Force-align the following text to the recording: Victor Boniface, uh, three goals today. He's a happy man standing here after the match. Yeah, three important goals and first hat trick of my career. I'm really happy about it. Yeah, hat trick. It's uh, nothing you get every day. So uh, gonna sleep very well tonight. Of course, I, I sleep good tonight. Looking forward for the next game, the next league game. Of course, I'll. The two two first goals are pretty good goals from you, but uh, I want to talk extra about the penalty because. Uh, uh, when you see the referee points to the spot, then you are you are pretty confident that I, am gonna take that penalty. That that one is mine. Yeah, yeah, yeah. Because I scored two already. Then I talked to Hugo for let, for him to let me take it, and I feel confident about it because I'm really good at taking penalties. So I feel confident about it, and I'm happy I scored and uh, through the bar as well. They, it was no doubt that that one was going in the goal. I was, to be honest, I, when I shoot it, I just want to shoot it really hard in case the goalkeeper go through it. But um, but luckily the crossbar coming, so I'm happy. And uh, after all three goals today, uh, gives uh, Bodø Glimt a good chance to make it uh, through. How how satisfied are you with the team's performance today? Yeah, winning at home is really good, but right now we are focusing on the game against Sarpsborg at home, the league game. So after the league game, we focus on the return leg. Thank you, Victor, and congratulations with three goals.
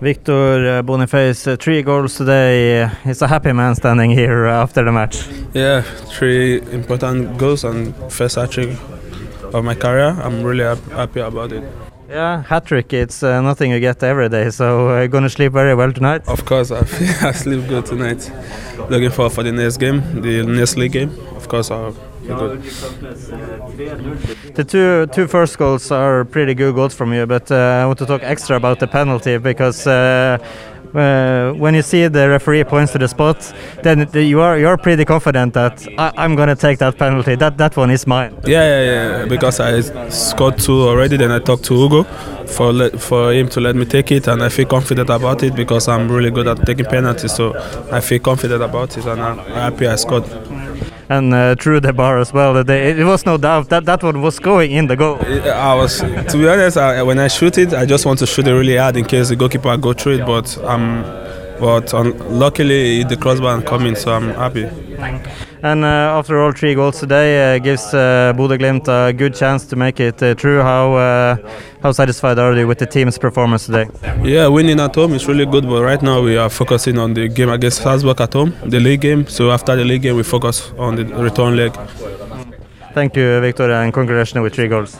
Victor 0.00 0.82
Boniface, 0.84 1.46
uh, 1.46 1.56
three 1.56 1.82
goals 1.82 2.16
today. 2.16 2.88
He's 3.04 3.20
a 3.20 3.26
happy 3.26 3.52
man 3.52 3.74
standing 3.74 4.10
here 4.10 4.46
after 4.46 4.84
the 4.84 4.92
match. 4.92 5.26
Yeah, 5.54 5.82
three 5.82 6.60
important 6.72 7.36
goals 7.36 7.64
and 7.64 7.94
first 8.12 8.36
hat 8.36 8.52
trick 8.52 8.76
of 9.52 9.64
my 9.64 9.74
career. 9.74 10.10
I'm 10.22 10.44
really 10.44 10.64
happy 10.92 11.20
about 11.20 11.52
it. 11.52 11.64
Yeah, 12.08 12.42
hat 12.44 12.66
trick. 12.66 12.92
It's 12.92 13.22
uh, 13.22 13.40
nothing 13.42 13.72
you 13.72 13.80
get 13.80 14.02
every 14.02 14.28
day. 14.28 14.50
So 14.50 14.88
uh, 14.88 15.06
gonna 15.08 15.28
sleep 15.28 15.52
very 15.52 15.74
well 15.74 15.92
tonight. 15.92 16.26
Of 16.28 16.44
course, 16.44 16.70
I, 16.72 16.80
I 16.80 17.32
sleep 17.32 17.68
good 17.68 17.84
tonight. 17.84 18.30
Looking 18.88 19.10
forward 19.10 19.32
for 19.34 19.42
the 19.42 19.52
next 19.52 19.78
game, 19.78 20.22
the 20.22 20.44
next 20.44 20.76
league 20.76 20.92
game. 20.92 21.10
Of 21.36 21.48
course, 21.48 21.70
I'll. 21.70 21.94
The 24.54 24.64
two 24.66 25.06
two 25.06 25.26
first 25.26 25.56
goals 25.58 25.90
are 25.90 26.24
pretty 26.24 26.54
good 26.54 26.74
goals 26.74 26.94
from 26.94 27.12
you, 27.14 27.26
but 27.26 27.50
uh, 27.50 27.82
I 27.82 27.86
want 27.86 27.98
to 28.00 28.06
talk 28.06 28.22
extra 28.22 28.56
about 28.56 28.80
the 28.80 28.86
penalty 28.86 29.38
because. 29.38 29.86
Uh, 29.86 30.38
uh, 30.94 31.52
when 31.52 31.74
you 31.74 31.82
see 31.82 32.08
the 32.08 32.28
referee 32.30 32.64
points 32.64 32.92
to 32.92 32.98
the 32.98 33.08
spot, 33.08 33.52
then 33.82 34.08
you 34.14 34.40
are 34.40 34.58
you 34.58 34.66
are 34.66 34.78
pretty 34.78 35.04
confident 35.04 35.52
that 35.54 35.86
I, 35.98 36.24
am 36.24 36.34
gonna 36.34 36.56
take 36.56 36.78
that 36.78 36.96
penalty. 36.96 37.34
That 37.34 37.58
that 37.58 37.76
one 37.76 37.90
is 37.90 38.06
mine. 38.06 38.34
Yeah, 38.46 38.64
yeah, 38.64 38.82
yeah. 38.82 39.24
Because 39.26 39.60
I 39.60 39.80
scored 40.08 40.58
two 40.58 40.88
already. 40.88 41.18
Then 41.18 41.30
I 41.30 41.40
talked 41.40 41.64
to 41.64 41.74
Hugo 41.74 42.04
for 42.46 42.72
let, 42.72 42.98
for 43.00 43.34
him 43.34 43.48
to 43.50 43.60
let 43.60 43.76
me 43.76 43.84
take 43.84 44.10
it, 44.12 44.28
and 44.28 44.42
I 44.42 44.48
feel 44.48 44.66
confident 44.66 45.10
about 45.10 45.42
it 45.42 45.54
because 45.54 45.88
I'm 45.88 46.10
really 46.10 46.30
good 46.30 46.46
at 46.46 46.64
taking 46.64 46.86
penalties. 46.86 47.34
So 47.34 47.54
I 47.92 48.00
feel 48.00 48.20
confident 48.20 48.62
about 48.62 48.96
it, 48.96 49.04
and 49.04 49.20
I'm 49.20 49.38
happy 49.38 49.86
I 49.86 49.96
scored 49.96 50.24
and 51.08 51.32
uh, 51.32 51.54
through 51.56 51.80
the 51.80 51.92
bar 51.92 52.18
as 52.18 52.32
well. 52.32 52.62
They, 52.64 52.90
it 52.90 53.04
was 53.04 53.24
no 53.24 53.38
doubt 53.38 53.68
that 53.70 53.84
that 53.86 54.02
one 54.02 54.22
was 54.22 54.38
going 54.38 54.72
in 54.72 54.86
the 54.86 54.96
goal. 54.96 55.18
I 55.20 55.74
was, 55.74 56.00
to 56.00 56.32
be 56.32 56.48
honest, 56.48 56.76
I, 56.76 57.02
when 57.02 57.18
I 57.18 57.28
shoot 57.28 57.58
it, 57.58 57.72
I 57.72 57.86
just 57.86 58.06
want 58.06 58.18
to 58.20 58.26
shoot 58.26 58.46
it 58.46 58.52
really 58.52 58.76
hard 58.76 58.96
in 58.96 59.04
case 59.04 59.28
the 59.28 59.36
goalkeeper 59.36 59.76
go 59.76 59.92
through 59.92 60.20
it. 60.20 60.26
But 60.26 60.56
um, 60.64 61.02
but 61.60 61.92
luckily 62.30 63.02
the 63.04 63.16
crossbar 63.16 63.60
coming, 63.62 63.96
so 63.96 64.12
I'm 64.12 64.30
happy. 64.30 64.68
And 65.62 65.84
uh, 65.84 66.18
after 66.18 66.38
all 66.38 66.52
three 66.52 66.74
goals 66.74 67.00
today, 67.00 67.56
uh, 67.56 67.58
gives 67.58 67.92
uh, 67.92 68.32
Bodø 68.36 68.56
Glimt 68.58 68.88
a 68.88 69.12
good 69.12 69.34
chance 69.34 69.66
to 69.66 69.76
make 69.76 69.98
it 69.98 70.22
uh, 70.22 70.34
through. 70.34 70.62
How 70.62 71.36
how 71.82 71.92
satisfied 71.92 72.38
are 72.38 72.54
you 72.56 72.66
with 72.66 72.78
the 72.78 72.86
team's 72.86 73.18
performance 73.18 73.66
today? 73.66 73.86
Yeah, 74.22 74.48
winning 74.48 74.80
at 74.80 74.94
home 74.94 75.14
is 75.14 75.26
really 75.26 75.46
good, 75.46 75.64
but 75.64 75.82
right 75.82 76.02
now 76.02 76.22
we 76.22 76.36
are 76.36 76.50
focusing 76.50 76.98
on 76.98 77.14
the 77.14 77.28
game 77.28 77.50
against 77.50 77.82
Sarpsborg 77.82 78.20
at 78.20 78.32
home, 78.32 78.52
the 78.64 78.80
league 78.80 79.00
game. 79.00 79.26
So 79.26 79.50
after 79.50 79.76
the 79.76 79.84
league 79.84 80.02
game, 80.02 80.16
we 80.16 80.22
focus 80.22 80.72
on 80.78 80.96
the 80.96 81.04
return 81.04 81.56
leg. 81.56 81.72
Thank 82.94 83.16
you, 83.16 83.40
Victor, 83.40 83.70
and 83.70 83.92
congratulations 83.92 84.42
with 84.42 84.54
three 84.54 84.68
goals. 84.68 84.98